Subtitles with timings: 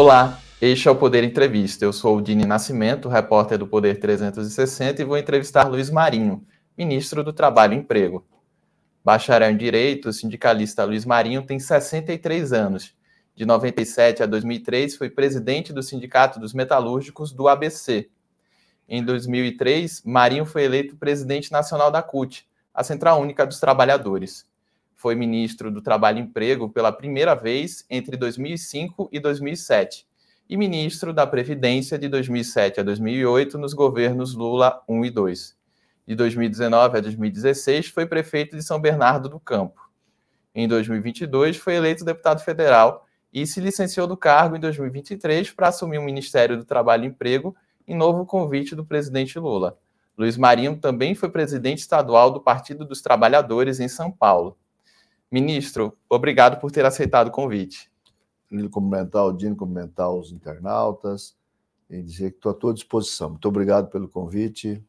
[0.00, 1.84] Olá, este é o Poder Entrevista.
[1.84, 7.24] Eu sou o Dini Nascimento, repórter do Poder 360 e vou entrevistar Luiz Marinho, ministro
[7.24, 8.24] do Trabalho e Emprego.
[9.04, 12.94] Bacharel em Direito, o sindicalista Luiz Marinho tem 63 anos.
[13.34, 18.08] De 97 a 2003 foi presidente do Sindicato dos Metalúrgicos do ABC.
[18.88, 24.47] Em 2003, Marinho foi eleito presidente nacional da CUT, a Central Única dos Trabalhadores
[24.98, 30.04] foi ministro do Trabalho e Emprego pela primeira vez entre 2005 e 2007
[30.50, 35.56] e ministro da Previdência de 2007 a 2008 nos governos Lula 1 e 2.
[36.04, 39.88] De 2019 a 2016 foi prefeito de São Bernardo do Campo.
[40.52, 45.98] Em 2022 foi eleito deputado federal e se licenciou do cargo em 2023 para assumir
[45.98, 47.54] o Ministério do Trabalho e Emprego
[47.86, 49.78] em novo convite do presidente Lula.
[50.16, 54.58] Luiz Marinho também foi presidente estadual do Partido dos Trabalhadores em São Paulo.
[55.30, 57.90] Ministro, obrigado por ter aceitado o convite.
[58.50, 61.36] Ele cumprimentar o Dino, cumprimentar os internautas
[61.90, 63.30] e dizer que estou à tua disposição.
[63.30, 64.82] Muito obrigado pelo convite.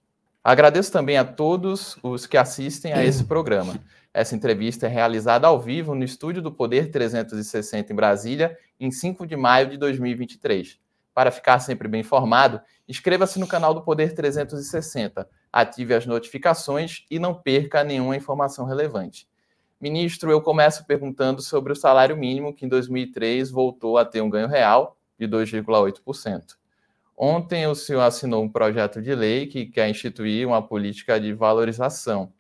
[0.44, 3.78] Agradeço também a todos os que assistem a esse programa.
[4.14, 9.28] Essa entrevista é realizada ao vivo no estúdio do Poder 360 em Brasília, em 5
[9.28, 10.80] de maio de 2023.
[11.14, 17.20] Para ficar sempre bem informado, inscreva-se no canal do Poder 360, ative as notificações e
[17.20, 19.28] não perca nenhuma informação relevante.
[19.82, 24.30] Ministro, eu começo perguntando sobre o salário mínimo, que em 2003 voltou a ter um
[24.30, 26.58] ganho real de 2,8%.
[27.16, 32.34] Ontem o senhor assinou um projeto de lei que quer instituir uma política de valorização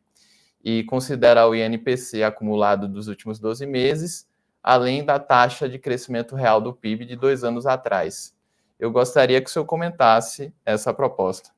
[0.61, 4.27] e considera o INPC acumulado dos últimos 12 meses,
[4.61, 8.35] além da taxa de crescimento real do PIB de dois anos atrás.
[8.77, 11.51] Eu gostaria que o senhor comentasse essa proposta.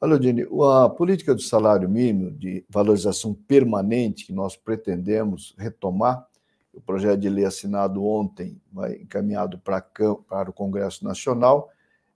[0.00, 0.46] Olha, Dini,
[0.84, 6.24] a política do salário mínimo de valorização permanente que nós pretendemos retomar,
[6.72, 8.60] o projeto de lei assinado ontem,
[9.00, 9.84] encaminhado para,
[10.28, 11.68] para o Congresso Nacional,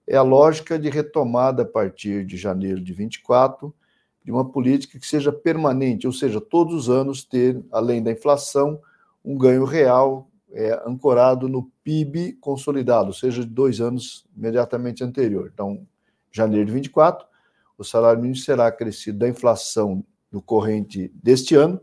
[0.07, 3.73] é a lógica de retomada a partir de janeiro de 24
[4.23, 8.79] de uma política que seja permanente, ou seja, todos os anos ter, além da inflação,
[9.25, 15.51] um ganho real é, ancorado no PIB consolidado, ou seja, de dois anos imediatamente anterior.
[15.53, 15.85] Então,
[16.31, 17.32] janeiro de 24,
[17.83, 21.79] o salário mínimo será acrescido da inflação no corrente deste ano,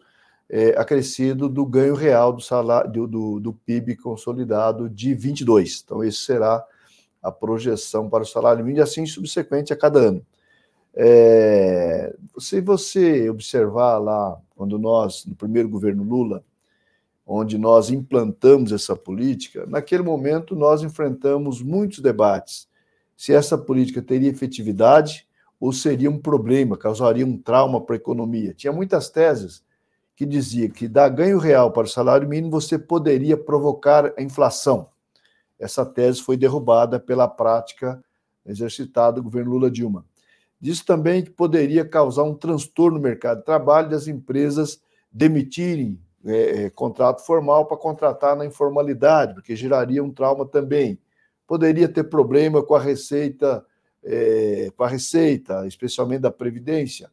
[0.49, 5.83] é, acrescido do ganho real do, salário, do, do, PIB consolidado de 22.
[5.85, 6.65] Então, esse será
[7.23, 10.27] a projeção para o salário mínimo, e assim subsequente a cada ano.
[10.93, 16.43] É, se você observar lá, quando nós, no primeiro governo Lula,
[17.25, 22.69] onde nós implantamos essa política, naquele momento nós enfrentamos muitos debates
[23.17, 25.29] se essa política teria efetividade
[25.61, 28.55] ou seria um problema, causaria um trauma para a economia.
[28.55, 29.63] Tinha muitas teses
[30.17, 34.89] que diziam que dar ganho real para o salário mínimo você poderia provocar a inflação.
[35.59, 38.03] Essa tese foi derrubada pela prática
[38.47, 40.05] exercitada do governo Lula Dilma.
[40.59, 44.81] Diz também que poderia causar um transtorno no mercado de trabalho das empresas
[45.13, 50.99] demitirem é, é, contrato formal para contratar na informalidade, porque geraria um trauma também.
[51.47, 53.65] Poderia ter problema com a receita
[54.05, 57.11] é, com a Receita, especialmente da Previdência.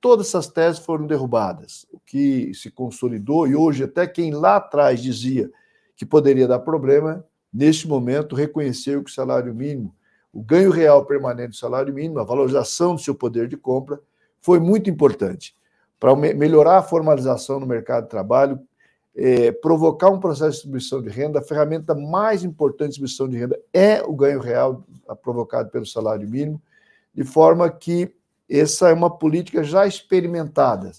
[0.00, 1.86] Todas essas teses foram derrubadas.
[1.92, 5.50] O que se consolidou, e hoje até quem lá atrás dizia
[5.94, 9.94] que poderia dar problema, neste momento reconheceu que o salário mínimo,
[10.32, 14.00] o ganho real permanente do salário mínimo, a valorização do seu poder de compra,
[14.40, 15.54] foi muito importante
[15.98, 18.58] para melhorar a formalização no mercado de trabalho,
[19.22, 23.36] é, provocar um processo de distribuição de renda, a ferramenta mais importante de distribuição de
[23.36, 24.82] renda é o ganho real
[25.22, 26.60] provocado pelo salário mínimo,
[27.14, 28.10] de forma que
[28.48, 30.92] essa é uma política já experimentada.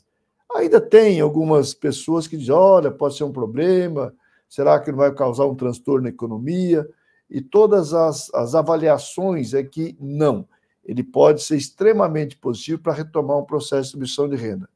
[0.54, 4.14] Ainda tem algumas pessoas que dizem: olha, pode ser um problema,
[4.48, 6.88] será que não vai causar um transtorno na economia?
[7.28, 10.48] E todas as, as avaliações é que não.
[10.86, 14.70] Ele pode ser extremamente positivo para retomar um processo de distribuição de renda.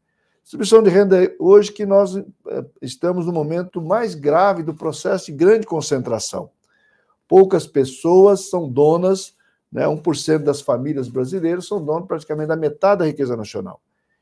[0.46, 2.24] Distribuição de renda é hoje que nós eh,
[2.80, 6.52] estamos no momento mais grave do processo de grande concentração.
[7.28, 9.36] Poucas pessoas são donas,
[9.72, 13.82] né, 1% das famílias brasileiras são donas praticamente da metade da riqueza nacional.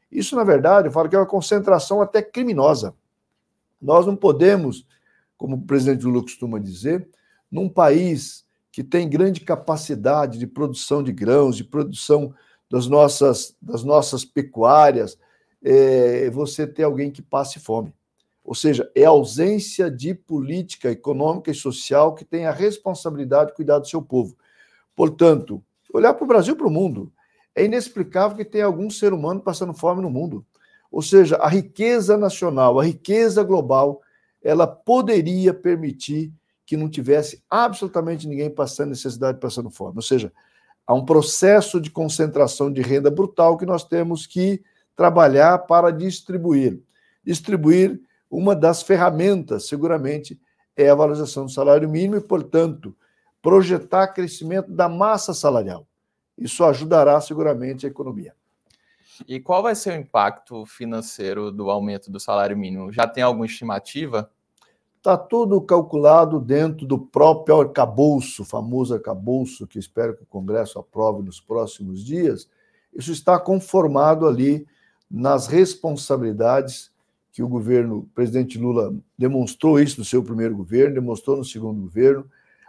[0.10, 2.96] Isso, na verdade, eu falo que é uma concentração até criminosa.
[3.82, 4.88] Nós não podemos,
[5.38, 7.06] como o presidente Lula costuma dizer,
[7.52, 12.34] num país que tem grande capacidade de produção de grãos, de produção
[12.72, 15.18] das nossas, das nossas pecuárias,
[15.64, 17.94] é, você ter alguém que passe fome.
[18.44, 23.56] Ou seja, é a ausência de política econômica e social que tem a responsabilidade de
[23.56, 24.36] cuidar do seu povo.
[24.96, 25.64] Portanto,
[25.94, 27.12] olhar para o Brasil para o mundo,
[27.56, 30.46] é inexplicável que tenha algum ser humano passando fome no mundo.
[30.92, 34.02] Ou seja, a riqueza nacional, a riqueza global,
[34.44, 36.34] ela poderia permitir
[36.66, 39.94] que não tivesse absolutamente ninguém passando necessidade, passando fome.
[39.96, 40.32] Ou seja,
[40.86, 44.62] há um processo de concentração de renda brutal que nós temos que
[44.96, 46.82] trabalhar para distribuir.
[47.24, 48.00] Distribuir
[48.30, 50.40] uma das ferramentas, seguramente,
[50.76, 52.96] é a valorização do salário mínimo e, portanto,
[53.42, 55.86] projetar crescimento da massa salarial.
[56.38, 58.34] Isso ajudará seguramente a economia.
[59.28, 62.92] E qual vai ser o impacto financeiro do aumento do salário mínimo?
[62.92, 64.32] Já tem alguma estimativa?
[64.98, 71.22] Está tudo calculado dentro do próprio arcabouço, famoso arcabouço, que espero que o Congresso aprove
[71.22, 72.50] nos próximos dias.
[72.94, 74.66] Isso está conformado ali
[75.14, 76.92] nas responsabilidades
[77.32, 81.80] que o governo, o presidente Lula demonstrou isso no seu primeiro governo, demonstrou no segundo
[81.82, 82.26] governo.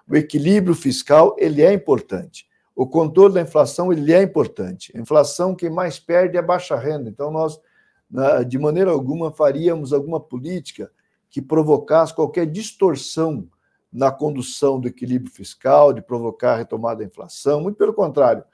[0.06, 2.46] O equilíbrio fiscal, ele é importante.
[2.76, 4.92] O controle da inflação, ele é importante.
[4.94, 7.08] A inflação, quem mais perde é a baixa renda.
[7.08, 7.58] Então, nós,
[8.46, 10.90] de maneira alguma, faríamos alguma política
[11.30, 13.48] que provocasse qualquer distorção
[13.90, 17.60] na condução do equilíbrio fiscal, de provocar a retomada da inflação.
[17.62, 18.44] Muito pelo contrário,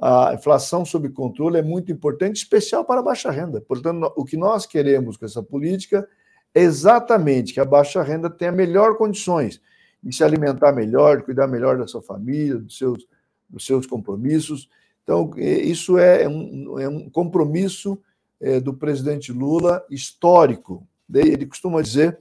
[0.00, 3.60] a inflação sob controle é muito importante, especial para a baixa renda.
[3.60, 6.08] Portanto, o que nós queremos com essa política
[6.54, 9.60] é exatamente que a baixa renda tenha melhor condições
[10.02, 13.06] de se alimentar melhor, de cuidar melhor da sua família, dos seus,
[13.50, 14.70] dos seus compromissos.
[15.02, 18.00] Então, é, isso é um, é um compromisso
[18.40, 22.18] é, do presidente Lula histórico, ele costuma dizer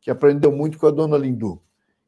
[0.00, 1.60] que aprendeu muito com a dona Lindu.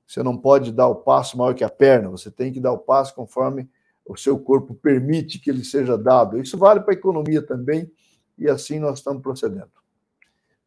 [0.06, 2.78] Você não pode dar o passo maior que a perna, você tem que dar o
[2.78, 3.69] passo conforme
[4.05, 6.41] o seu corpo permite que ele seja dado.
[6.41, 7.91] Isso vale para a economia também,
[8.38, 9.70] e assim nós estamos procedendo.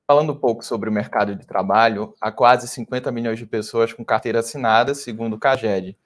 [0.06, 4.04] Falando um pouco sobre o mercado de trabalho, há quase 50 milhões de pessoas com
[4.04, 5.98] carteira assinada, segundo o CAGED.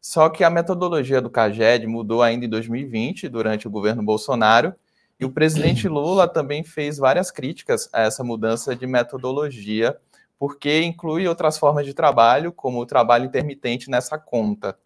[0.00, 4.74] Só que a metodologia do CAGED mudou ainda em 2020, durante o governo Bolsonaro,
[5.18, 9.96] e o presidente Lula também fez várias críticas a essa mudança de metodologia,
[10.38, 14.78] porque inclui outras formas de trabalho, como o trabalho intermitente nessa conta.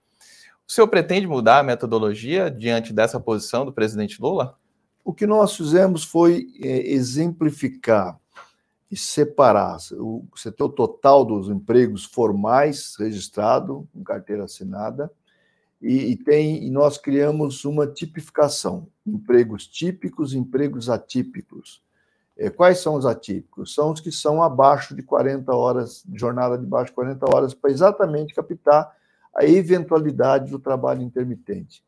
[0.70, 4.56] O senhor pretende mudar a metodologia diante dessa posição do presidente Lula?
[5.04, 8.16] O que nós fizemos foi é, exemplificar
[8.88, 9.78] e separar.
[9.94, 10.24] O
[10.76, 15.10] total dos empregos formais registrado, com carteira assinada,
[15.82, 21.82] e, e, tem, e nós criamos uma tipificação: empregos típicos, empregos atípicos.
[22.38, 23.74] É, quais são os atípicos?
[23.74, 27.72] São os que são abaixo de 40 horas, jornada de baixo de 40 horas, para
[27.72, 28.99] exatamente captar
[29.34, 31.84] a eventualidade do trabalho intermitente.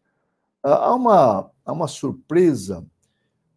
[0.62, 2.85] Ah, há uma, há uma surpresa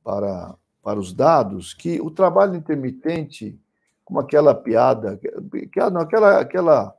[0.04, 3.60] para, para os dados que o trabalho intermitente,
[4.04, 6.96] como aquela piada, que, não, aquela, aquela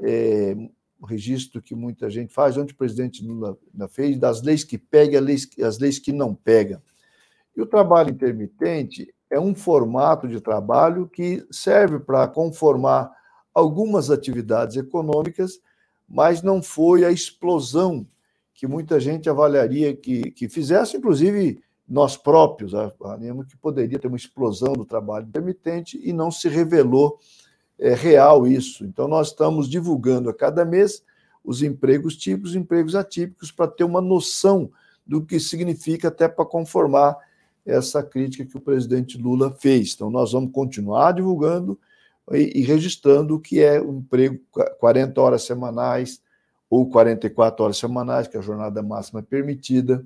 [0.00, 0.56] é,
[1.06, 3.56] registro que muita gente faz, onde o presidente Lula
[3.90, 5.20] fez, das leis que pega
[5.58, 6.82] e as leis que não pega.
[7.56, 13.10] E o trabalho intermitente é um formato de trabalho que serve para conformar
[13.54, 15.60] algumas atividades econômicas,
[16.08, 18.06] mas não foi a explosão
[18.54, 24.16] que muita gente avaliaria que, que fizesse, inclusive nós próprios, avaliamos que poderia ter uma
[24.16, 27.18] explosão do trabalho intermitente e não se revelou
[27.78, 28.84] é real isso.
[28.84, 31.02] Então, nós estamos divulgando a cada mês
[31.44, 34.70] os empregos típicos e empregos atípicos para ter uma noção
[35.06, 37.16] do que significa, até para conformar
[37.64, 39.94] essa crítica que o presidente Lula fez.
[39.94, 41.78] Então, nós vamos continuar divulgando
[42.32, 44.40] e, registrando o que é o emprego
[44.80, 46.20] 40 horas semanais
[46.68, 50.04] ou 44 horas semanais, que é a jornada máxima permitida,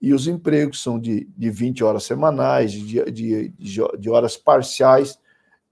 [0.00, 3.48] e os empregos são de, de 20 horas semanais, de, de,
[3.98, 5.18] de horas parciais,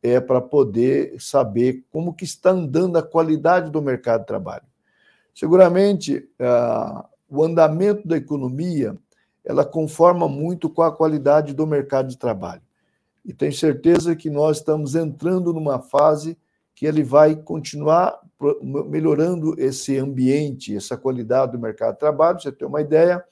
[0.02, 4.64] é para poder saber como que está andando a qualidade do mercado de trabalho.
[5.34, 8.96] Seguramente, ah, o andamento da economia
[9.44, 12.62] ela conforma muito com a qualidade do mercado de trabalho.
[13.24, 16.36] E tenho certeza que nós estamos entrando numa fase
[16.74, 18.20] que ele vai continuar
[18.62, 22.40] melhorando esse ambiente, essa qualidade do mercado de trabalho.
[22.40, 23.22] Você tem uma ideia,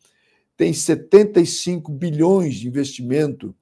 [0.57, 3.55] Tem 75 bilhões de investimento,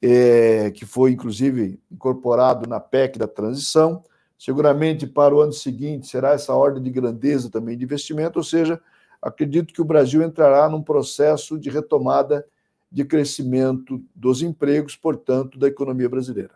[0.00, 4.02] é, que foi inclusive incorporado na PEC da transição.
[4.38, 8.80] Seguramente para o ano seguinte será essa ordem de grandeza também de investimento, ou seja,
[9.22, 12.44] acredito que o Brasil entrará num processo de retomada
[12.90, 16.52] de crescimento dos empregos, portanto, da economia brasileira.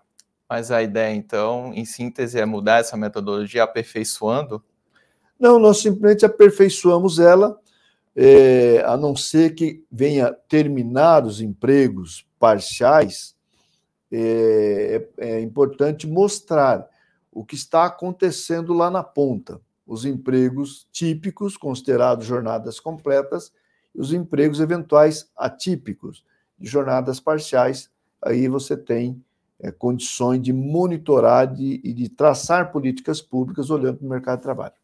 [0.48, 4.62] Mas a ideia, então, em síntese, é mudar essa metodologia aperfeiçoando?
[5.38, 7.58] Não, nós simplesmente aperfeiçoamos ela,
[8.14, 13.34] é, a não ser que venha terminar os empregos parciais,
[14.10, 16.88] é, é, é importante mostrar
[17.32, 19.60] o que está acontecendo lá na ponta.
[19.86, 23.52] Os empregos típicos, considerados jornadas completas,
[23.94, 26.24] e os empregos eventuais atípicos,
[26.58, 27.90] de jornadas parciais.
[28.20, 29.22] Aí você tem
[29.60, 34.42] é, condições de monitorar de, e de traçar políticas públicas olhando para o mercado de
[34.42, 34.74] trabalho.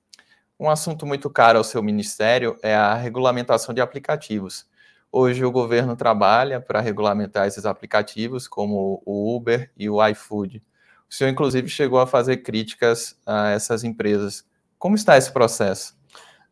[0.58, 4.66] Um assunto muito caro ao seu ministério é a regulamentação de aplicativos.
[5.10, 10.62] Hoje o governo trabalha para regulamentar esses aplicativos, como o Uber e o iFood.
[11.10, 14.46] O senhor, inclusive, chegou a fazer críticas a essas empresas.
[14.82, 15.96] Como está esse processo?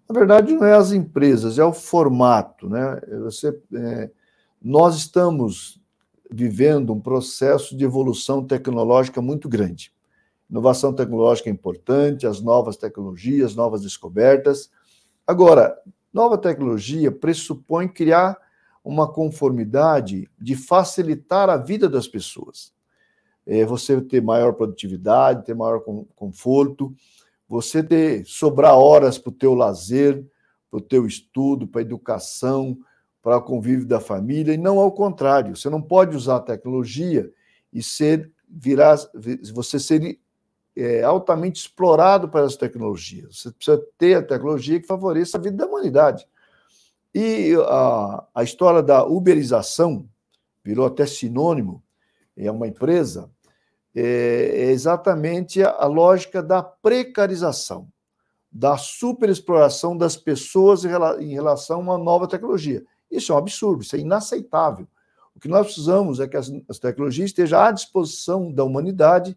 [0.08, 2.68] Na verdade, não é as empresas, é o formato.
[2.68, 3.00] Né?
[3.24, 4.08] Você, é,
[4.62, 5.80] nós estamos
[6.30, 9.92] vivendo um processo de evolução tecnológica muito grande.
[10.48, 14.70] Inovação tecnológica é importante, as novas tecnologias, novas descobertas.
[15.26, 15.76] Agora,
[16.12, 18.38] nova tecnologia pressupõe criar
[18.84, 22.72] uma conformidade de facilitar a vida das pessoas
[23.44, 25.82] é, você ter maior produtividade, ter maior
[26.14, 26.94] conforto,
[27.50, 30.24] você ter sobrar horas para o teu lazer,
[30.70, 32.78] para o teu estudo, para a educação,
[33.20, 35.56] para o convívio da família, e não ao contrário.
[35.56, 37.28] Você não pode usar a tecnologia
[37.72, 38.96] e ser virar,
[39.52, 40.20] você ser
[40.76, 43.40] é, altamente explorado para as tecnologias.
[43.40, 46.28] Você precisa ter a tecnologia que favoreça a vida da humanidade.
[47.12, 50.08] E a, a história da uberização
[50.64, 51.82] virou até sinônimo,
[52.36, 53.28] é uma empresa
[53.94, 57.88] é, é exatamente a, lógica da precarização,
[58.50, 62.84] da superexploração das pessoas em relação a uma nova tecnologia.
[63.10, 64.86] Isso é um absurdo, isso é inaceitável.
[65.34, 69.36] O que nós precisamos é que as, as tecnologias estejam à disposição da humanidade,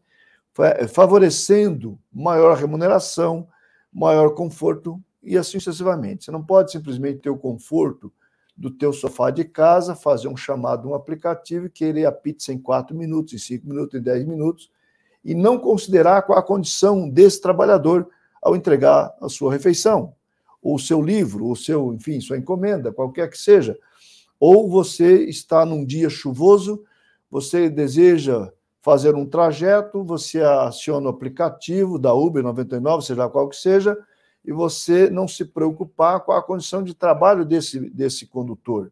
[0.89, 3.47] favorecendo maior remuneração,
[3.91, 6.25] maior conforto e assim sucessivamente.
[6.25, 8.11] Você não pode simplesmente ter o conforto
[8.55, 12.95] do teu sofá de casa, fazer um chamado um aplicativo querer a pizza em quatro
[12.95, 14.71] minutos, em cinco minutos, em dez minutos,
[15.25, 18.07] e não considerar qual a condição desse trabalhador
[18.41, 20.13] ao entregar a sua refeição,
[20.61, 23.77] ou o seu livro, ou seu, enfim, sua encomenda, qualquer que seja.
[24.39, 26.83] Ou você está num dia chuvoso,
[27.31, 33.55] você deseja fazer um trajeto, você aciona o aplicativo da Uber 99, seja qual que
[33.55, 33.97] seja,
[34.45, 38.91] e você não se preocupar com a condição de trabalho desse, desse condutor,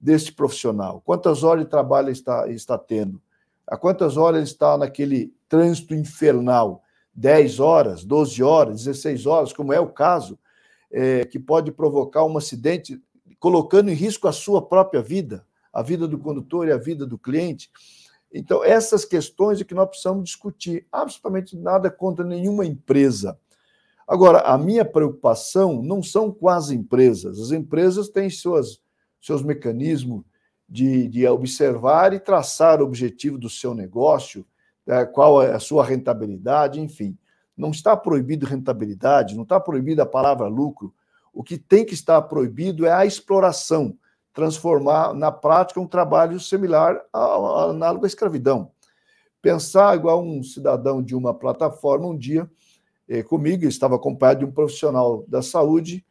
[0.00, 1.02] desse profissional.
[1.04, 3.20] Quantas horas de trabalho está, está tendo?
[3.66, 6.82] A quantas horas ele está naquele trânsito infernal?
[7.14, 10.38] 10 horas, 12 horas, 16 horas, como é o caso,
[10.90, 13.02] é, que pode provocar um acidente,
[13.40, 17.18] colocando em risco a sua própria vida, a vida do condutor e a vida do
[17.18, 17.70] cliente.
[18.32, 20.86] Então, essas questões é que nós precisamos discutir.
[20.92, 23.38] Absolutamente nada contra nenhuma empresa.
[24.06, 27.40] Agora, a minha preocupação não são com as empresas.
[27.40, 28.80] As empresas têm suas,
[29.20, 30.22] seus mecanismos
[30.68, 34.46] de, de observar e traçar o objetivo do seu negócio,
[34.86, 37.18] é, qual é a sua rentabilidade, enfim.
[37.56, 40.94] Não está proibido rentabilidade, não está proibida a palavra lucro.
[41.32, 43.96] O que tem que estar proibido é a exploração,
[44.32, 48.70] transformar na prática um trabalho similar ao análogo à escravidão.
[49.42, 52.48] Pensar igual um cidadão de uma plataforma um dia
[53.08, 56.04] eh, comigo, estava acompanhado de um profissional da saúde,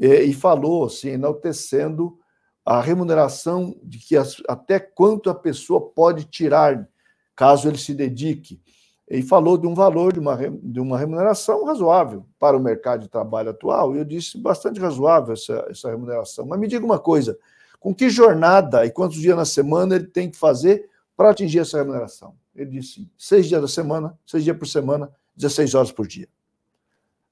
[0.00, 2.18] eh, e falou, assim, enaltecendo
[2.64, 6.88] a remuneração de que as, até quanto a pessoa pode tirar
[7.34, 8.60] caso ele se dedique.
[9.08, 13.08] E falou de um valor, de uma, de uma remuneração razoável para o mercado de
[13.08, 13.96] trabalho atual.
[13.96, 16.46] E eu disse bastante razoável essa, essa remuneração.
[16.46, 17.36] Mas me diga uma coisa:
[17.80, 21.78] com que jornada e quantos dias na semana ele tem que fazer para atingir essa
[21.78, 22.34] remuneração?
[22.54, 26.28] Ele disse seis dias da semana, seis dias por semana, 16 horas por dia.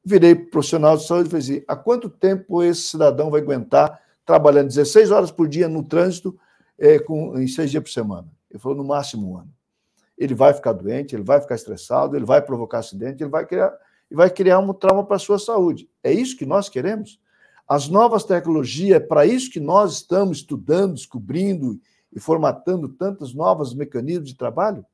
[0.08, 4.68] Virei profissional de saúde e falei assim: há quanto tempo esse cidadão vai aguentar trabalhando
[4.68, 6.38] 16 horas por dia no trânsito
[6.78, 8.28] é, com, em seis dias por semana?
[8.50, 9.52] Ele falou: no máximo um ano.
[10.16, 13.72] Ele vai ficar doente, ele vai ficar estressado, ele vai provocar acidente, ele vai criar,
[14.10, 15.88] e vai criar um trauma para a sua saúde.
[16.02, 17.20] É isso que nós queremos?
[17.68, 21.78] As novas tecnologias, é para isso que nós estamos estudando, descobrindo
[22.12, 24.84] e formatando tantos novos mecanismos de trabalho?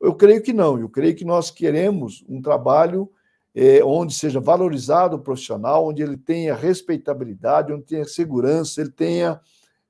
[0.00, 0.78] Eu creio que não.
[0.78, 3.10] Eu creio que nós queremos um trabalho
[3.54, 9.40] é, onde seja valorizado o profissional, onde ele tenha respeitabilidade, onde tenha segurança, ele tenha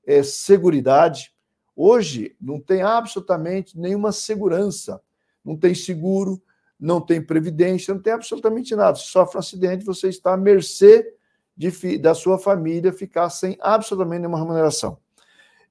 [0.05, 1.33] é, seguridade.
[1.75, 5.01] Hoje não tem absolutamente nenhuma segurança,
[5.43, 6.41] não tem seguro,
[6.79, 8.97] não tem previdência, não tem absolutamente nada.
[8.97, 11.15] Se sofre um acidente, você está à mercê
[11.55, 14.97] de, da sua família ficar sem absolutamente nenhuma remuneração.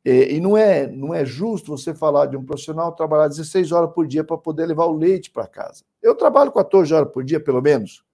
[0.05, 3.93] E, e não, é, não é justo você falar de um profissional trabalhar 16 horas
[3.93, 5.85] por dia para poder levar o leite para casa.
[6.03, 8.05] Eu trabalho 14 horas por dia, pelo menos.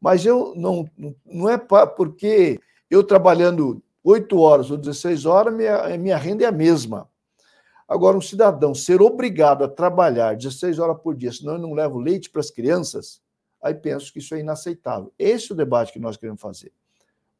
[0.00, 0.88] Mas eu não,
[1.24, 2.60] não é porque
[2.90, 7.08] eu trabalhando 8 horas ou 16 horas, minha, minha renda é a mesma.
[7.88, 11.94] Agora, um cidadão ser obrigado a trabalhar 16 horas por dia, senão ele não leva
[11.94, 13.20] o leite para as crianças,
[13.62, 15.12] aí penso que isso é inaceitável.
[15.18, 16.72] Esse é o debate que nós queremos fazer.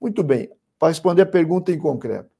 [0.00, 2.30] Muito bem, para responder a pergunta em concreto,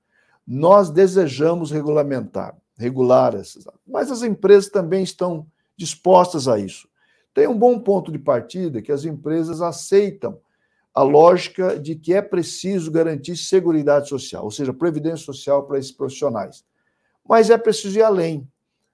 [0.47, 6.89] nós desejamos regulamentar, regular essas, mas as empresas também estão dispostas a isso.
[7.35, 10.39] Tem um bom ponto de partida que as empresas aceitam
[10.95, 15.93] a lógica de que é preciso garantir segurança social, ou seja, previdência social para esses
[15.93, 16.65] profissionais.
[17.29, 18.49] Mas é preciso ir além.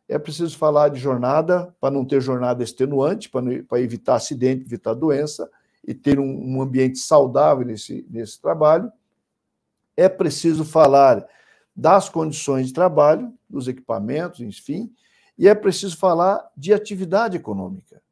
[0.08, 5.48] É preciso falar de jornada, para não ter jornada extenuante, para, evitar acidente, evitar doença
[5.86, 8.90] e ter um, um ambiente saudável nesse, nesse trabalho.
[9.96, 11.24] É preciso falar
[11.74, 14.92] das condições de trabalho, dos equipamentos, enfim,
[15.38, 18.02] e é preciso falar de atividade econômica.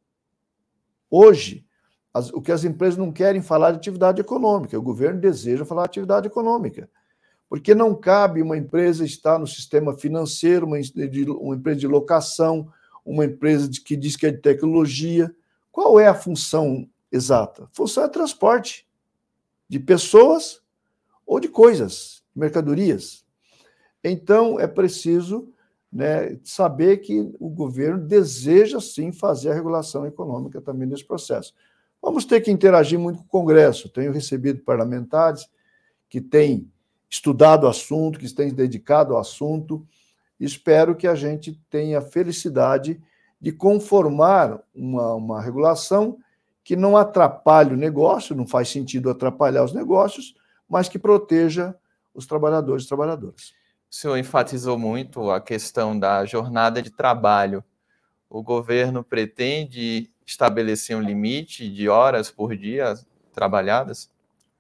[1.11, 1.67] Hoje,
[2.13, 5.83] as, o que as empresas não querem falar de atividade econômica, o governo deseja falar
[5.83, 6.89] de atividade econômica.
[7.49, 10.77] Porque não cabe uma empresa estar no sistema financeiro, uma,
[11.41, 12.73] uma empresa de locação,
[13.05, 15.35] uma empresa de, que diz que é de tecnologia.
[15.73, 17.65] Qual é a função exata?
[17.65, 18.87] A função é transporte
[19.69, 20.63] de pessoas
[21.27, 23.25] ou de coisas, mercadorias.
[24.03, 25.53] Então, é preciso
[25.93, 31.53] né, saber que o governo deseja sim fazer a regulação econômica também nesse processo.
[32.01, 33.89] Vamos ter que interagir muito com o Congresso.
[33.89, 35.49] Tenho recebido parlamentares
[36.09, 36.71] que têm
[37.11, 39.87] estudado o assunto, que têm dedicado ao assunto.
[40.39, 43.01] Espero que a gente tenha a felicidade
[43.41, 46.19] de conformar uma, uma regulação
[46.63, 50.35] que não atrapalhe o negócio, não faz sentido atrapalhar os negócios,
[50.69, 51.75] mas que proteja
[52.15, 53.55] os trabalhadores e trabalhadoras.
[53.91, 57.65] O senhor enfatizou muito a questão da jornada de trabalho.
[58.29, 62.95] O governo pretende estabelecer um limite de horas por dia
[63.33, 64.09] trabalhadas?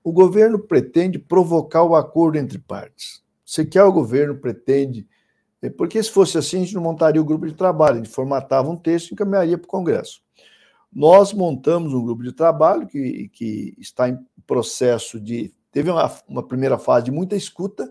[0.03, 3.23] O governo pretende provocar o acordo entre partes.
[3.47, 5.07] Se quer o governo pretende.
[5.63, 8.09] É, porque se fosse assim, a gente não montaria o grupo de trabalho, a gente
[8.09, 10.23] formatava um texto e encaminharia para o Congresso.
[10.93, 15.53] Nós montamos um grupo de trabalho que, que está em processo de.
[15.71, 17.90] Teve uma, uma primeira fase de muita escuta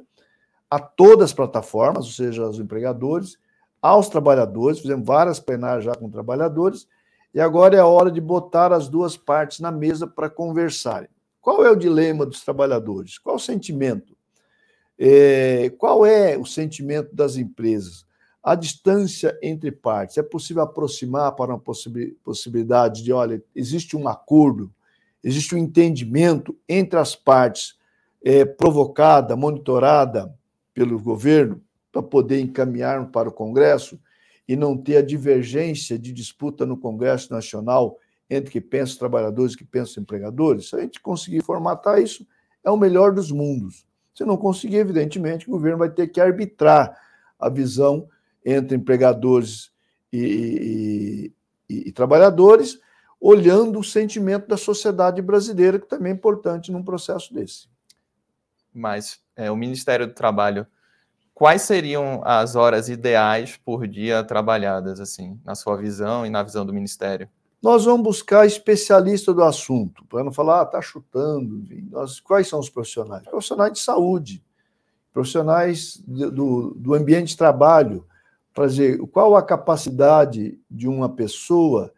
[0.69, 3.37] a todas as plataformas, ou seja, aos empregadores,
[3.81, 6.87] aos trabalhadores, fizemos várias plenárias já com trabalhadores,
[7.33, 11.09] e agora é a hora de botar as duas partes na mesa para conversarem.
[11.41, 13.17] Qual é o dilema dos trabalhadores?
[13.17, 14.15] Qual o sentimento?
[14.97, 18.05] É, qual é o sentimento das empresas?
[18.43, 20.17] A distância entre partes.
[20.17, 21.63] É possível aproximar para uma
[22.23, 24.71] possibilidade de, olha, existe um acordo,
[25.23, 27.77] existe um entendimento entre as partes
[28.23, 30.33] é, provocada, monitorada
[30.79, 31.61] pelo governo,
[31.91, 33.99] para poder encaminhar para o Congresso
[34.47, 37.97] e não ter a divergência de disputa no Congresso Nacional
[38.29, 42.01] entre que pensa os trabalhadores e que pensa os empregadores, se a gente conseguir formatar
[42.01, 42.25] isso,
[42.63, 43.85] é o melhor dos mundos.
[44.13, 46.97] Se não conseguir, evidentemente, o governo vai ter que arbitrar
[47.37, 48.07] a visão
[48.45, 49.73] entre empregadores
[50.13, 51.33] e,
[51.69, 52.79] e, e trabalhadores,
[53.19, 57.67] olhando o sentimento da sociedade brasileira, que também é importante num processo desse.
[58.73, 60.67] Mas é, o Ministério do Trabalho,
[61.33, 66.65] quais seriam as horas ideais por dia trabalhadas, assim, na sua visão e na visão
[66.65, 67.29] do Ministério?
[67.61, 71.63] Nós vamos buscar especialista do assunto, para não falar, ah, está chutando.
[71.89, 73.23] Nós, quais são os profissionais?
[73.23, 74.43] Profissionais de saúde,
[75.13, 78.05] profissionais do, do ambiente de trabalho,
[78.53, 81.93] para dizer qual a capacidade de uma pessoa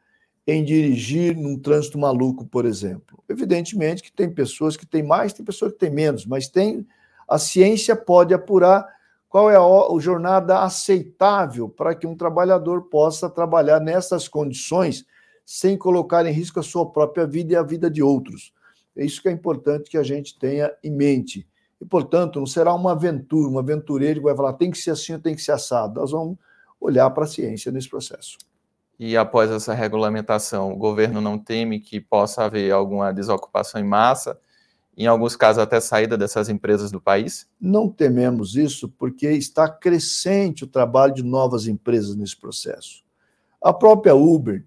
[0.45, 3.23] em dirigir num trânsito maluco, por exemplo.
[3.27, 6.85] Evidentemente que tem pessoas que têm mais, tem pessoas que têm menos, mas tem
[7.31, 8.85] a ciência pode apurar
[9.29, 15.05] qual é a, jornada aceitável para que um trabalhador possa trabalhar nessas condições
[15.45, 18.53] sem colocar em risco a sua própria vida e a vida de outros.
[18.97, 21.47] É isso que é importante que a gente tenha em mente.
[21.79, 25.17] E, portanto, não será uma aventura, um aventureiro que vai falar tem que ser assim
[25.17, 26.01] tem que ser assado.
[26.01, 26.37] Nós vamos
[26.81, 28.37] olhar para a ciência nesse processo.
[28.99, 34.37] E após essa regulamentação, o governo não teme que possa haver alguma desocupação em massa,
[34.97, 37.47] em alguns casos até saída dessas empresas do país?
[37.59, 43.03] Não tememos isso, porque está crescente o trabalho de novas empresas nesse processo.
[43.61, 44.65] A própria Uber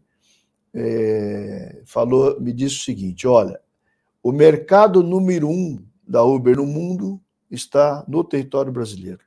[0.72, 3.60] é, falou, me disse o seguinte: olha,
[4.22, 9.20] o mercado número um da Uber no mundo está no território brasileiro.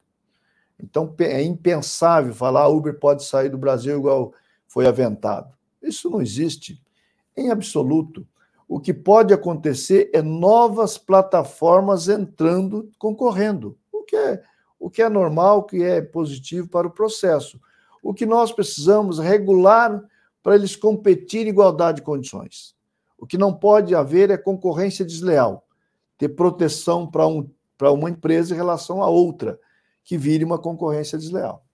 [0.80, 4.34] Então é impensável falar a Uber pode sair do Brasil igual
[4.68, 5.52] foi aventado.
[5.82, 6.82] Isso não existe
[7.36, 8.28] em absoluto.
[8.68, 14.44] O que pode acontecer é novas plataformas entrando, concorrendo, o que é
[14.80, 17.60] o que é normal, o que é positivo para o processo.
[18.02, 20.04] O que nós precisamos regular
[20.44, 22.76] para eles competirem em igualdade de condições.
[23.18, 25.68] O que não pode haver é concorrência desleal,
[26.18, 29.60] ter proteção para um, para uma empresa em relação a outra,
[30.04, 31.66] que vire uma concorrência desleal.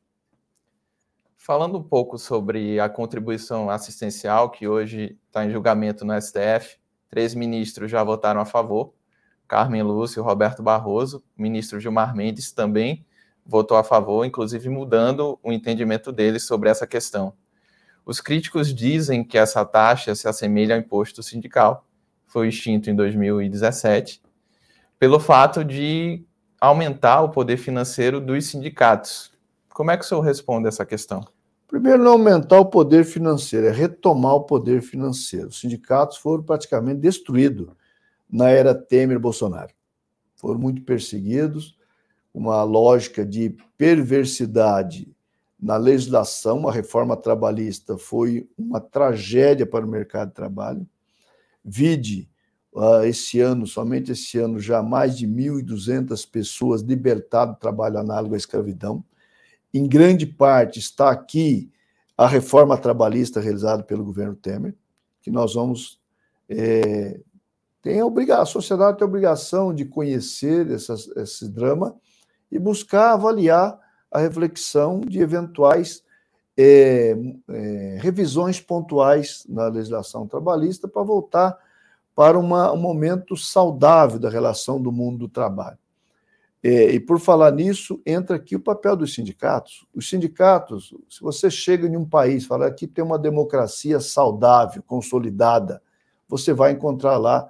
[1.37, 6.77] Falando um pouco sobre a contribuição assistencial, que hoje está em julgamento no STF,
[7.13, 8.91] três ministros já votaram a favor,
[9.47, 13.05] Carmen Lúcia Roberto Barroso, o ministro Gilmar Mendes também
[13.45, 17.31] votou a favor, inclusive mudando o entendimento dele sobre essa questão.
[18.03, 21.85] Os críticos dizem que essa taxa se assemelha ao imposto sindical,
[22.25, 24.19] foi extinto em 2017,
[24.97, 26.25] pelo fato de
[26.59, 29.31] aumentar o poder financeiro dos sindicatos.
[29.69, 31.23] Como é que o senhor responde essa questão?
[31.67, 35.47] Primeiro, não aumentar o poder financeiro, é retomar o poder financeiro.
[35.47, 37.69] Os sindicatos foram praticamente destruídos
[38.29, 39.73] na era Temer-Bolsonaro.
[40.35, 41.77] Foram muito perseguidos,
[42.33, 45.13] uma lógica de perversidade
[45.63, 50.85] na legislação, a reforma trabalhista foi uma tragédia para o mercado de trabalho.
[51.63, 52.29] Vide,
[52.73, 58.33] uh, esse ano, somente esse ano, já mais de 1.200 pessoas libertadas do trabalho análogo
[58.33, 59.05] à escravidão.
[59.73, 61.71] Em grande parte está aqui
[62.17, 64.75] a reforma trabalhista realizada pelo governo Temer,
[65.21, 65.99] que nós vamos.
[66.47, 67.19] É,
[67.81, 71.95] tem a, a sociedade tem a obrigação de conhecer essas, esse drama
[72.51, 73.79] e buscar avaliar
[74.11, 76.03] a reflexão de eventuais
[76.55, 77.15] é,
[77.49, 81.57] é, revisões pontuais na legislação trabalhista para voltar
[82.15, 85.79] para uma, um momento saudável da relação do mundo do trabalho.
[86.63, 89.85] É, e por falar nisso, entra aqui o papel dos sindicatos.
[89.93, 95.81] Os sindicatos, se você chega em um país, fala aqui tem uma democracia saudável, consolidada,
[96.27, 97.49] você vai encontrar lá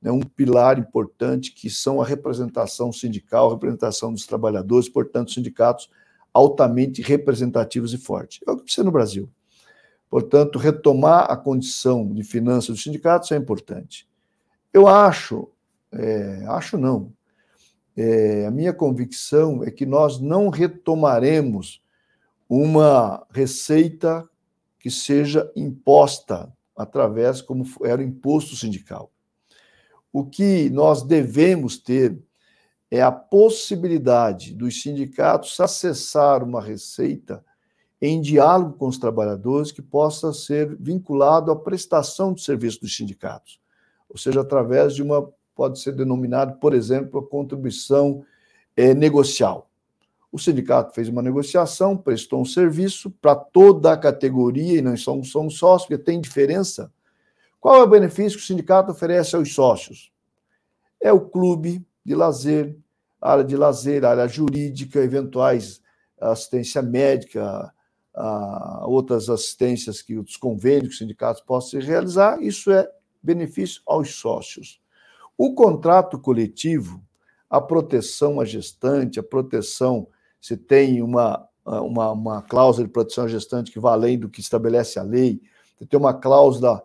[0.00, 5.90] né, um pilar importante que são a representação sindical, a representação dos trabalhadores, portanto, sindicatos
[6.32, 8.40] altamente representativos e fortes.
[8.46, 9.28] É o que precisa no Brasil.
[10.08, 14.08] Portanto, retomar a condição de finanças dos sindicatos é importante.
[14.72, 15.48] Eu acho,
[15.92, 17.12] é, acho não,
[17.96, 21.82] é, a minha convicção é que nós não retomaremos
[22.48, 24.28] uma receita
[24.78, 29.10] que seja imposta através como era o imposto sindical.
[30.12, 32.18] O que nós devemos ter
[32.90, 37.44] é a possibilidade dos sindicatos acessar uma receita
[38.00, 43.60] em diálogo com os trabalhadores que possa ser vinculado à prestação de serviço dos sindicatos,
[44.08, 48.24] ou seja, através de uma pode ser denominado, por exemplo, a contribuição
[48.76, 49.70] é, negocial.
[50.30, 55.30] O sindicato fez uma negociação, prestou um serviço para toda a categoria, e nós somos,
[55.30, 56.92] somos sócios, porque tem diferença.
[57.60, 60.12] Qual é o benefício que o sindicato oferece aos sócios?
[61.00, 62.76] É o clube de lazer,
[63.20, 65.80] área de lazer, área jurídica, eventuais
[66.20, 67.72] assistência médica,
[68.82, 72.88] outras assistências que os convênios que os sindicatos possam realizar, isso é
[73.22, 74.80] benefício aos sócios.
[75.36, 77.02] O contrato coletivo,
[77.50, 80.06] a proteção à gestante, a proteção,
[80.40, 84.40] se tem uma, uma, uma cláusula de proteção à gestante que vai além do que
[84.40, 85.40] estabelece a lei,
[85.78, 86.82] se tem uma cláusula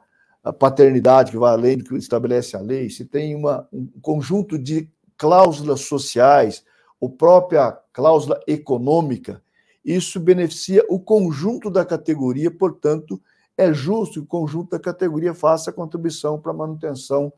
[0.57, 4.89] paternidade que vai além do que estabelece a lei, se tem uma, um conjunto de
[5.17, 6.63] cláusulas sociais,
[6.99, 9.41] ou própria cláusula econômica,
[9.83, 13.21] isso beneficia o conjunto da categoria, portanto,
[13.57, 17.31] é justo que o conjunto da categoria faça a contribuição para a manutenção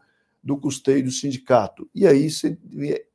[0.43, 1.89] do custeio do sindicato.
[1.93, 2.27] E aí,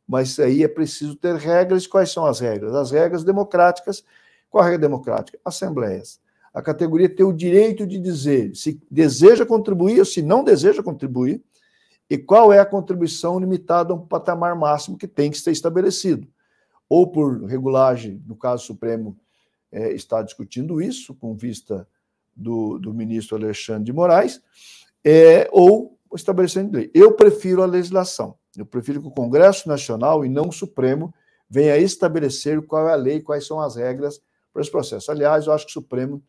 [0.06, 1.86] mas aí é preciso ter regras.
[1.86, 2.74] Quais são as regras?
[2.74, 4.04] As regras democráticas.
[4.48, 5.38] Qual a regra democrática?
[5.44, 6.20] Assembleias.
[6.54, 11.42] A categoria tem o direito de dizer se deseja contribuir ou se não deseja contribuir,
[12.08, 16.26] e qual é a contribuição limitada a um patamar máximo que tem que ser estabelecido.
[16.88, 19.18] Ou por regulagem, no caso Supremo
[19.72, 21.86] é, está discutindo isso, com vista
[22.34, 24.40] do, do ministro Alexandre de Moraes,
[25.04, 26.90] é, ou estabelecendo lei.
[26.94, 28.36] Eu prefiro a legislação.
[28.56, 31.14] Eu prefiro que o Congresso Nacional e não o Supremo
[31.48, 34.20] venha estabelecer qual é a lei, quais são as regras
[34.52, 35.10] para esse processo.
[35.10, 36.22] Aliás, eu acho que o Supremo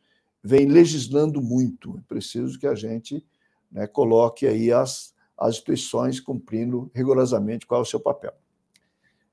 [0.44, 1.98] vem legislando muito.
[1.98, 3.26] É preciso que a gente
[3.72, 8.34] né, coloque aí as, as instituições cumprindo rigorosamente qual é o seu papel.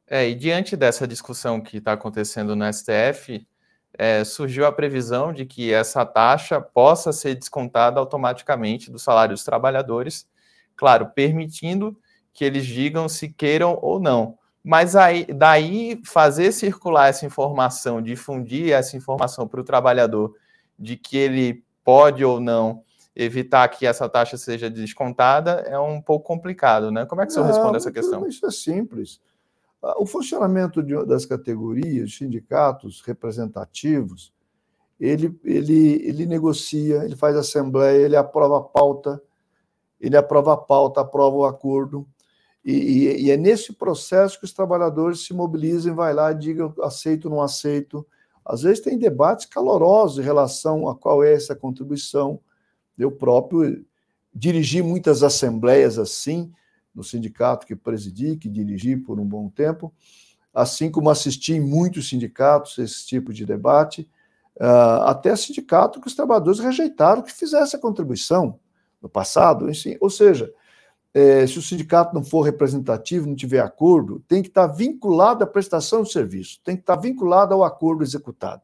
[0.07, 3.47] É, e diante dessa discussão que está acontecendo no STF,
[3.97, 9.45] é, surgiu a previsão de que essa taxa possa ser descontada automaticamente do salário dos
[9.45, 10.27] trabalhadores,
[10.77, 11.97] claro, permitindo
[12.33, 14.39] que eles digam se queiram ou não.
[14.63, 20.35] Mas aí, daí fazer circular essa informação, difundir essa informação para o trabalhador
[20.79, 22.83] de que ele pode ou não
[23.15, 27.07] evitar que essa taxa seja descontada é um pouco complicado, né?
[27.07, 28.27] Como é que o senhor responde essa questão?
[28.27, 29.21] Isso é simples.
[29.83, 34.33] Ah, o funcionamento de, das categorias, sindicatos representativos,
[34.99, 39.23] ele, ele, ele negocia, ele faz assembleia, ele aprova a pauta,
[40.07, 42.07] ele aprova a pauta, aprova o acordo,
[42.63, 47.31] e, e, e é nesse processo que os trabalhadores se mobilizam, vai lá digam aceito,
[47.31, 48.07] não aceito.
[48.45, 52.39] Às vezes tem debates calorosos em relação a qual é essa contribuição.
[52.99, 53.85] Eu próprio
[54.35, 56.53] dirigi muitas assembleias assim,
[56.95, 59.93] no sindicato que presidi, que dirigi por um bom tempo,
[60.53, 64.09] assim como assisti em muitos sindicatos esse tipo de debate,
[64.61, 68.59] uh, até sindicato que os trabalhadores rejeitaram que fizesse a contribuição
[69.05, 70.51] no passado, enfim, ou seja,
[71.13, 75.47] é, se o sindicato não for representativo, não tiver acordo, tem que estar vinculado à
[75.47, 78.63] prestação de serviço, tem que estar vinculado ao acordo executado.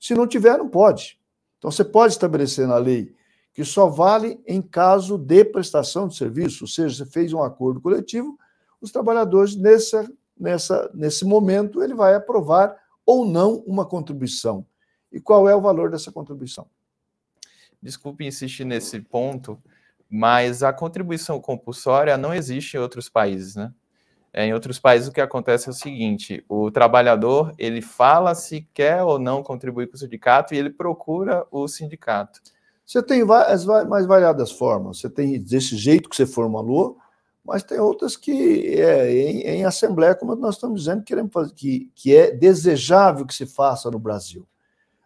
[0.00, 1.20] Se não tiver, não pode.
[1.58, 3.14] Então, você pode estabelecer na lei
[3.52, 7.80] que só vale em caso de prestação de serviço, ou seja, você fez um acordo
[7.80, 8.38] coletivo,
[8.80, 14.64] os trabalhadores, nessa, nessa, nesse momento, ele vai aprovar ou não uma contribuição.
[15.12, 16.66] E qual é o valor dessa contribuição?
[17.82, 19.60] Desculpe insistir nesse ponto,
[20.10, 23.72] mas a contribuição compulsória não existe em outros países, né?
[24.32, 28.68] É, em outros países o que acontece é o seguinte: o trabalhador ele fala se
[28.74, 32.40] quer ou não contribuir com o sindicato e ele procura o sindicato.
[32.84, 34.98] Você tem as mais variadas formas.
[34.98, 36.98] Você tem desse jeito que você formulou,
[37.44, 41.90] mas tem outras que é em, em assembleia, como nós estamos dizendo, queremos fazer, que,
[41.94, 44.46] que é desejável que se faça no Brasil.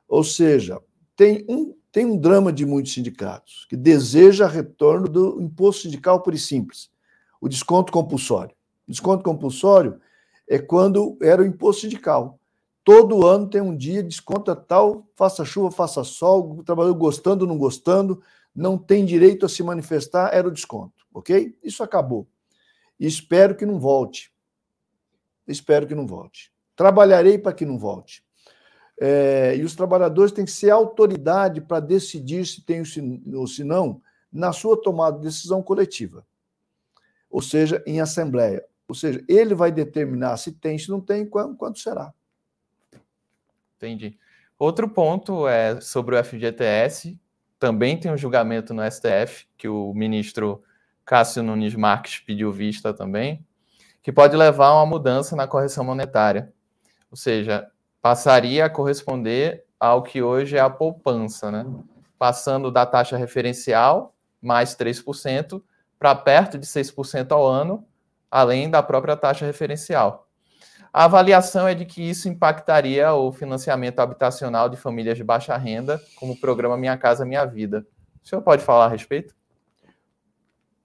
[0.08, 0.80] Ou seja,
[1.16, 6.32] tem um, tem um drama de muitos sindicatos que deseja retorno do imposto sindical por
[6.32, 6.90] e simples,
[7.38, 8.56] o desconto compulsório.
[8.88, 10.00] Desconto compulsório
[10.48, 12.40] é quando era o imposto sindical.
[12.82, 17.58] Todo ano tem um dia, desconta tal, faça chuva, faça sol, o trabalhador gostando, não
[17.58, 18.22] gostando,
[18.54, 21.56] não tem direito a se manifestar, era o desconto, ok?
[21.62, 22.26] Isso acabou.
[22.98, 24.32] E espero que não volte.
[25.46, 26.52] Espero que não volte.
[26.74, 28.24] Trabalharei para que não volte.
[29.04, 32.84] É, e os trabalhadores têm que ser autoridade para decidir se tem
[33.34, 34.00] ou se não
[34.32, 36.24] na sua tomada de decisão coletiva.
[37.28, 38.64] Ou seja, em assembleia.
[38.86, 42.14] Ou seja, ele vai determinar se tem, se não tem, quanto, quanto será.
[43.76, 44.16] Entendi.
[44.56, 47.18] Outro ponto é sobre o FGTS.
[47.58, 50.62] Também tem um julgamento no STF, que o ministro
[51.04, 53.44] Cássio Nunes Marques pediu vista também,
[54.00, 56.52] que pode levar a uma mudança na correção monetária.
[57.10, 57.68] Ou seja,
[58.02, 61.64] passaria a corresponder ao que hoje é a poupança, né?
[62.18, 65.62] Passando da taxa referencial, mais 3%,
[65.98, 67.86] para perto de 6% ao ano,
[68.28, 70.28] além da própria taxa referencial.
[70.92, 76.00] A avaliação é de que isso impactaria o financiamento habitacional de famílias de baixa renda,
[76.16, 77.86] como o programa Minha Casa Minha Vida.
[78.22, 79.34] O senhor pode falar a respeito?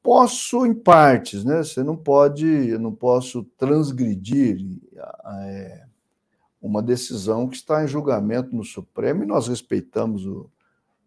[0.02, 1.58] Posso em partes, né?
[1.58, 4.66] Você não pode, eu não posso transgredir
[5.42, 5.87] é,
[6.62, 10.50] uma decisão que está em julgamento no Supremo e nós respeitamos o,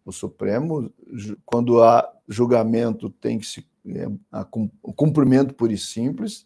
[0.05, 0.91] o Supremo.
[1.45, 4.07] Quando há julgamento, tem que se é,
[4.81, 6.45] o cumprimento puro e simples.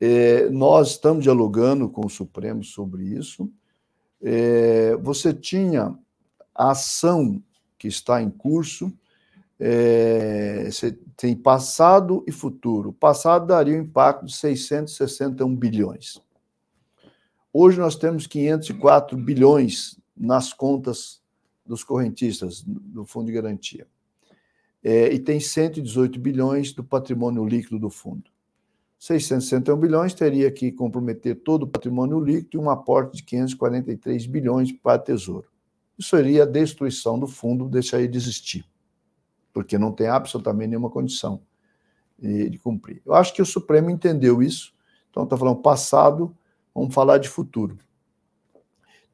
[0.00, 3.50] É, nós estamos dialogando com o Supremo sobre isso.
[4.22, 5.96] É, você tinha
[6.54, 7.42] a ação
[7.78, 8.92] que está em curso,
[9.60, 10.68] é,
[11.16, 12.90] tem passado e futuro.
[12.90, 16.20] O passado daria um impacto de 661 bilhões.
[17.60, 21.20] Hoje nós temos 504 bilhões nas contas
[21.66, 23.84] dos correntistas do Fundo de Garantia.
[24.80, 28.30] É, e tem 118 bilhões do patrimônio líquido do fundo.
[28.96, 34.70] 661 bilhões teria que comprometer todo o patrimônio líquido e um aporte de 543 bilhões
[34.70, 35.48] para o Tesouro.
[35.98, 38.64] Isso seria a destruição do fundo, deixaria de existir,
[39.52, 41.42] porque não tem absolutamente nenhuma condição
[42.20, 43.02] de cumprir.
[43.04, 44.72] Eu acho que o Supremo entendeu isso,
[45.10, 46.32] então está falando passado,
[46.74, 47.78] vamos falar de futuro.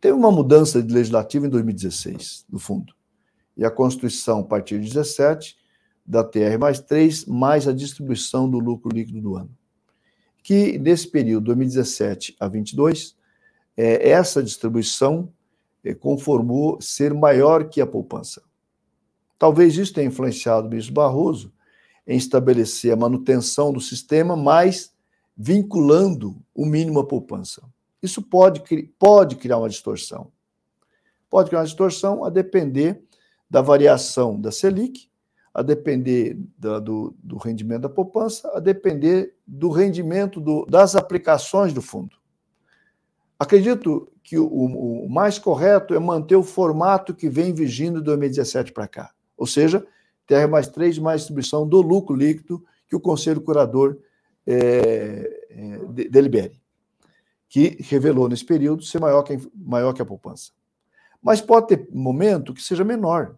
[0.01, 2.95] Teve uma mudança de legislativo em 2016, no fundo.
[3.57, 5.57] e a constituição, a partir de 17,
[6.05, 9.51] da TR mais 3, mais a distribuição do lucro líquido do ano.
[10.43, 13.17] Que nesse período, 2017 a 22,
[13.77, 15.33] é, essa distribuição
[15.83, 18.43] é, conformou ser maior que a poupança.
[19.39, 21.53] Talvez isso tenha influenciado o ministro Barroso
[22.07, 24.94] em estabelecer a manutenção do sistema, mas
[25.37, 27.63] vinculando o mínimo à poupança.
[28.03, 28.63] Isso pode,
[28.99, 30.31] pode criar uma distorção.
[31.29, 33.03] Pode criar uma distorção a depender
[33.51, 35.09] da variação da Selic,
[35.53, 41.73] a depender da, do, do, rendimento da poupança, a depender do rendimento do, das aplicações
[41.73, 42.17] do fundo.
[43.39, 48.73] Acredito que o, o, mais correto é manter o formato que vem vigindo de 2017
[48.73, 49.87] para cá, ou seja,
[50.27, 53.99] TR mais 3 mais distribuição do lucro líquido que o Conselho Curador
[54.47, 56.61] é, é, delibere,
[57.49, 60.53] que revelou nesse período ser maior que, maior que a poupança.
[61.23, 63.37] Mas pode ter momento que seja menor.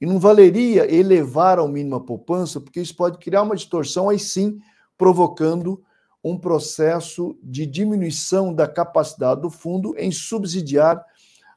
[0.00, 4.18] E não valeria elevar ao mínimo a poupança, porque isso pode criar uma distorção, aí
[4.18, 4.58] sim,
[4.98, 5.82] provocando
[6.22, 11.04] um processo de diminuição da capacidade do fundo em subsidiar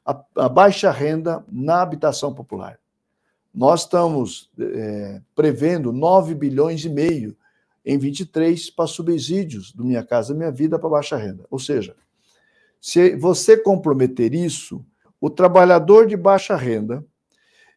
[0.04, 2.78] a, a baixa renda na habitação popular.
[3.52, 7.36] Nós estamos é, prevendo 9 bilhões e meio
[7.88, 11.46] em 23 para subsídios do Minha Casa Minha Vida para baixa renda.
[11.50, 11.96] Ou seja,
[12.78, 14.84] se você comprometer isso,
[15.18, 17.02] o trabalhador de baixa renda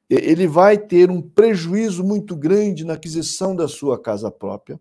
[0.10, 4.78] ele vai ter um prejuízo muito grande na aquisição da sua casa própria.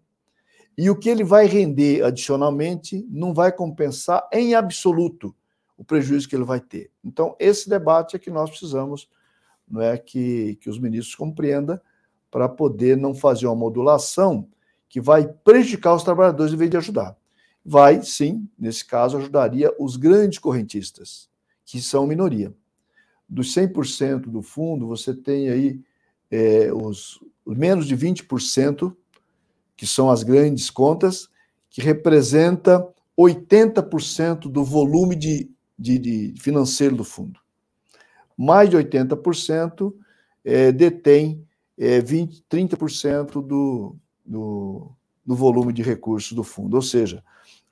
[0.77, 5.33] E o que ele vai render adicionalmente não vai compensar em absoluto
[5.79, 6.91] o prejuízo que ele vai ter.
[7.05, 9.09] Então, esse debate é que nós precisamos
[9.69, 11.81] não é que, que os ministros compreendam
[12.29, 14.49] para poder não fazer uma modulação
[14.91, 17.17] que vai prejudicar os trabalhadores em vez de ajudar.
[17.65, 21.31] Vai, sim, nesse caso, ajudaria os grandes correntistas,
[21.65, 22.55] que são minoria
[23.31, 25.81] dos 100% do fundo, você tem aí
[26.29, 28.95] é, os, os menos de 20%,
[29.77, 31.29] que são as grandes contas,
[31.71, 32.85] que representa
[33.17, 35.49] 80% do volume de,
[35.79, 37.39] de, de, financeiro do fundo.
[38.37, 39.95] Mais de 80%
[40.45, 41.47] é, detém
[41.79, 44.91] é, 20, 30% do, do,
[45.25, 46.75] do volume de recursos do fundo.
[46.75, 47.23] Ou seja,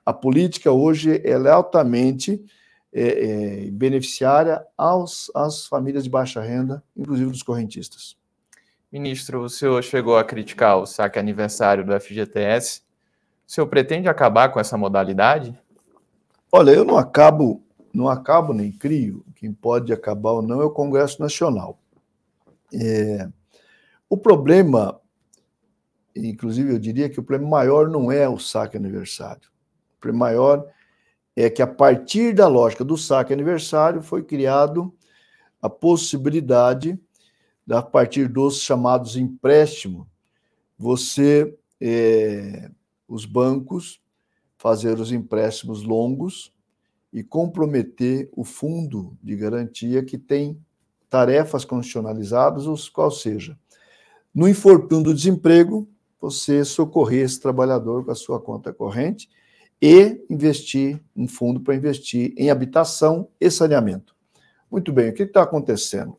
[0.05, 2.43] a política hoje ela é altamente
[2.91, 8.17] é, é, beneficiária aos, às famílias de baixa renda, inclusive dos correntistas.
[8.91, 12.81] Ministro, o senhor chegou a criticar o saque aniversário do FGTS.
[13.47, 15.55] O senhor pretende acabar com essa modalidade?
[16.51, 19.23] Olha, eu não acabo, não acabo nem crio.
[19.35, 21.77] Quem pode acabar ou não é o Congresso Nacional.
[22.73, 23.29] É,
[24.09, 24.99] o problema,
[26.15, 29.49] inclusive eu diria que o problema maior não é o saque aniversário.
[29.97, 30.65] O problema maior
[31.35, 34.93] é que a partir da lógica do saque aniversário foi criado
[35.61, 36.99] a possibilidade,
[37.69, 40.07] a partir dos chamados empréstimos,
[40.77, 42.71] você, é,
[43.07, 44.01] os bancos,
[44.57, 46.53] fazer os empréstimos longos
[47.11, 50.59] e comprometer o fundo de garantia que tem
[51.09, 53.57] tarefas constitucionalizadas, ou seja,
[54.33, 59.29] no infortúnio do desemprego, você socorrer esse trabalhador com a sua conta corrente
[59.81, 64.15] e investir um fundo para investir em habitação e saneamento.
[64.69, 66.17] Muito bem, o que está acontecendo?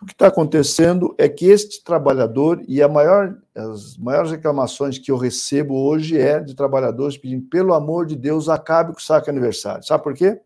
[0.00, 5.16] O que está acontecendo é que este trabalhador, e maior, as maiores reclamações que eu
[5.16, 9.84] recebo hoje é de trabalhadores pedindo, pelo amor de Deus, acabe com o saque aniversário.
[9.84, 10.40] Sabe por quê?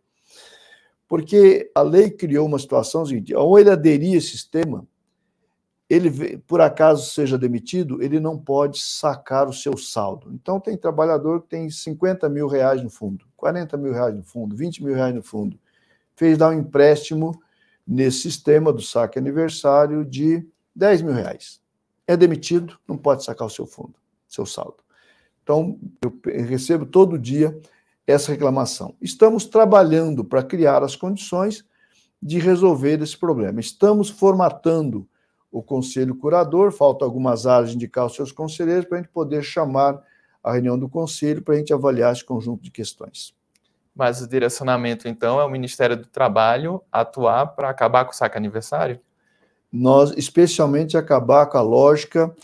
[1.08, 4.84] Porque a lei criou uma situação seguinte: ou ele aderia a esse sistema,
[5.88, 10.32] ele por acaso seja demitido, ele não pode sacar o seu saldo.
[10.32, 14.56] Então, tem trabalhador que tem 50 mil reais no fundo, 40 mil reais no fundo,
[14.56, 15.58] 20 mil reais no fundo.
[16.16, 17.38] Fez dar um empréstimo
[17.86, 21.60] nesse sistema do saque aniversário de 10 mil reais.
[22.06, 23.94] É demitido, não pode sacar o seu fundo,
[24.26, 24.76] seu saldo.
[25.42, 27.58] Então, eu recebo todo dia
[28.06, 28.94] essa reclamação.
[29.00, 31.64] Estamos trabalhando para criar as condições
[32.22, 33.60] de resolver esse problema.
[33.60, 35.06] Estamos formatando
[35.54, 40.02] o conselho curador, falta algumas áreas indicar os seus conselheiros para a gente poder chamar
[40.42, 43.32] a reunião do conselho para a gente avaliar esse conjunto de questões.
[43.94, 48.36] Mas o direcionamento, então, é o Ministério do Trabalho atuar para acabar com o saque
[48.36, 49.00] aniversário?
[49.72, 52.34] Nós, especialmente, acabar com a lógica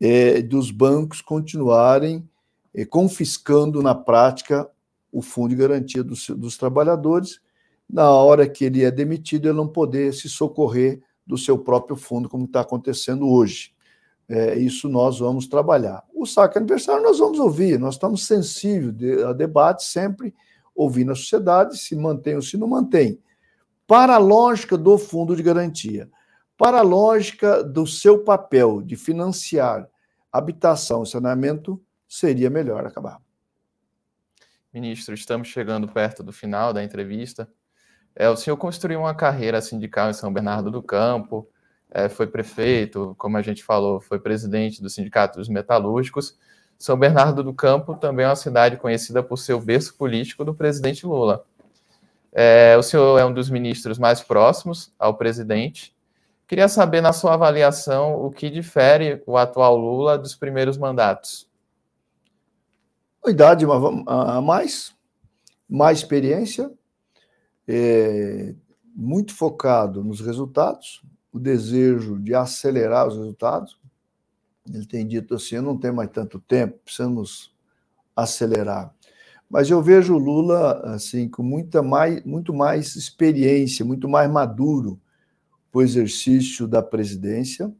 [0.00, 2.26] é, dos bancos continuarem
[2.74, 4.66] é, confiscando na prática
[5.12, 7.40] o fundo de garantia dos, dos trabalhadores,
[7.88, 12.28] na hora que ele é demitido, ele não poder se socorrer do seu próprio fundo,
[12.28, 13.72] como está acontecendo hoje.
[14.28, 16.02] É, isso nós vamos trabalhar.
[16.14, 20.34] O saque aniversário nós vamos ouvir, nós estamos sensíveis a debate, sempre
[20.74, 23.18] ouvindo a sociedade, se mantém ou se não mantém.
[23.86, 26.10] Para a lógica do fundo de garantia,
[26.56, 29.88] para a lógica do seu papel de financiar
[30.32, 33.20] habitação e saneamento, seria melhor acabar.
[34.72, 37.48] Ministro, estamos chegando perto do final da entrevista.
[38.16, 41.48] É, o senhor construiu uma carreira sindical em São Bernardo do Campo,
[41.90, 46.36] é, foi prefeito, como a gente falou, foi presidente do Sindicato dos Metalúrgicos.
[46.76, 50.52] São Bernardo do Campo também é uma cidade conhecida por ser o berço político do
[50.52, 51.44] presidente Lula.
[52.32, 55.94] É, o senhor é um dos ministros mais próximos ao presidente.
[56.48, 61.48] Queria saber, na sua avaliação, o que difere o atual Lula dos primeiros mandatos.
[63.24, 63.64] A idade
[64.42, 64.94] mais,
[65.68, 66.70] mais experiência,
[67.66, 68.54] é,
[68.94, 71.02] muito focado nos resultados,
[71.32, 73.78] o desejo de acelerar os resultados.
[74.72, 77.54] Ele tem dito assim: eu não tenho mais tanto tempo, precisamos
[78.14, 78.94] acelerar.
[79.50, 85.00] Mas eu vejo o Lula assim com muita mais, muito mais experiência, muito mais maduro
[85.70, 87.72] para o exercício da presidência.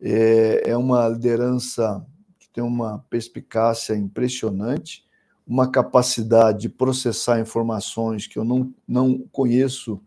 [0.00, 2.04] É, é uma liderança
[2.38, 5.04] que tem uma perspicácia impressionante,
[5.46, 10.00] uma capacidade de processar informações que eu não, não conheço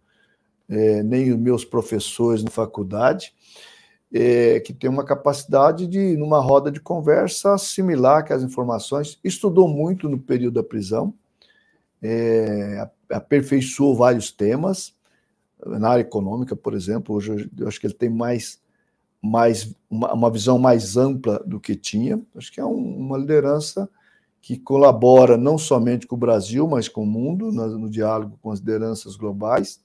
[0.68, 3.34] é, nem os meus professores na faculdade,
[4.14, 9.20] é, que tem uma capacidade de, numa roda de conversa, assimilar aquelas informações.
[9.24, 11.14] Estudou muito no período da prisão,
[12.02, 14.96] é, aperfeiçoou vários temas,
[15.66, 17.16] na área econômica, por exemplo.
[17.16, 18.62] Hoje eu acho que ele tem mais,
[19.22, 22.22] mais uma, uma visão mais ampla do que tinha.
[22.36, 23.90] Acho que é um, uma liderança
[24.46, 28.60] que colabora não somente com o Brasil, mas com o mundo, no, diálogo com as
[28.60, 29.84] lideranças globais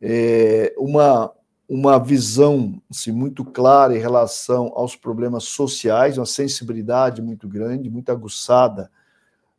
[0.00, 1.32] é, uma,
[1.68, 8.12] uma visão assim, muito clara em relação aos problemas sociais, uma sensibilidade muito grande, muito
[8.12, 8.88] aguçada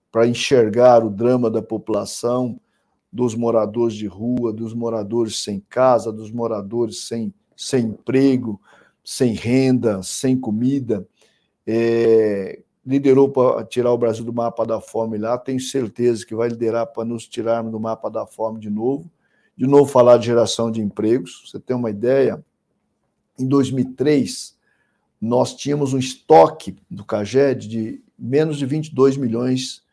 [0.09, 2.57] para enxergar o drama da população,
[3.11, 8.61] dos moradores de rua, dos moradores sem casa, dos moradores sem, sem emprego,
[9.03, 11.05] sem renda, sem comida.
[11.67, 16.49] É, liderou para tirar o Brasil do mapa da fome lá, tenho certeza que vai
[16.49, 19.09] liderar para nos tirarmos do mapa da fome de novo
[19.61, 21.43] de novo falar de geração de empregos.
[21.45, 22.43] Você tem uma ideia?
[23.38, 24.57] Em 2003,
[25.21, 29.84] nós tínhamos um estoque do CAGED de menos de 22 milhões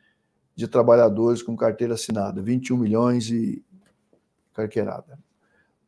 [0.57, 3.63] de trabalhadores com carteira assinada, 21 milhões e
[4.55, 5.19] carqueirada.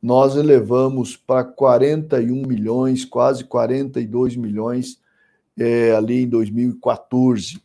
[0.02, 5.00] Nós elevamos para 41 milhões, quase 42 milhões
[5.58, 7.60] é, ali em 2014.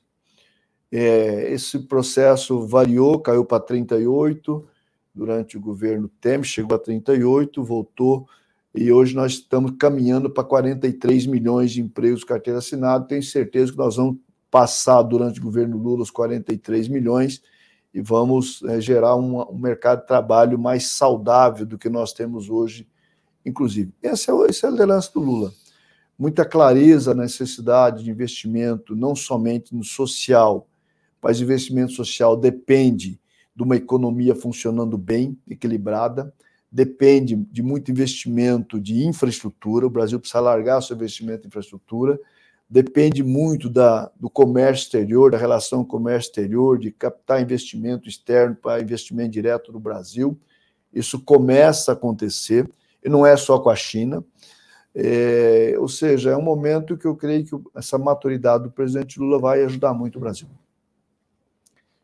[0.92, 4.66] É, esse processo variou, caiu para 38,
[5.14, 8.28] durante o governo Temer, chegou a 38, voltou,
[8.74, 13.08] e hoje nós estamos caminhando para 43 milhões de empregos carteira assinada.
[13.08, 14.18] Tenho certeza que nós vamos
[14.52, 17.42] passar durante o governo Lula os 43 milhões
[17.94, 22.50] e vamos é, gerar um, um, mercado de trabalho mais saudável do que nós temos
[22.50, 22.86] hoje,
[23.46, 23.94] inclusive.
[24.04, 25.54] Essa é, essa é a liderança do Lula.
[26.18, 30.68] Muita clareza na necessidade de investimento, não somente no social,
[31.22, 33.20] mas investimento social depende
[33.56, 36.34] de uma economia funcionando bem, equilibrada,
[36.72, 39.88] depende de muito investimento de infraestrutura.
[39.88, 42.20] O Brasil precisa largar seu investimento em infraestrutura,
[42.70, 48.82] depende muito da, do comércio exterior, da relação comércio exterior, de captar investimento externo para
[48.82, 50.38] investimento direto no Brasil.
[50.94, 52.70] Isso começa a acontecer,
[53.04, 54.24] e não é só com a China.
[54.96, 59.38] É, ou seja, é um momento que eu creio que essa maturidade do presidente Lula
[59.38, 60.48] vai ajudar muito o Brasil.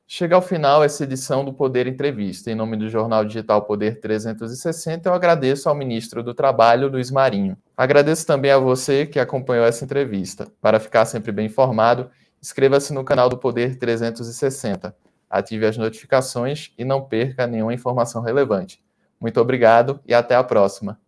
[0.06, 2.52] Chega ao final essa edição do Poder Entrevista.
[2.52, 7.56] Em nome do jornal digital Poder 360, eu agradeço ao ministro do Trabalho, Luiz Marinho.
[7.78, 10.48] Agradeço também a você que acompanhou essa entrevista.
[10.60, 12.10] Para ficar sempre bem informado,
[12.42, 14.94] inscreva-se no canal do Poder 360,
[15.30, 18.84] ative as notificações e não perca nenhuma informação relevante.
[19.18, 21.00] Muito obrigado e até a próxima.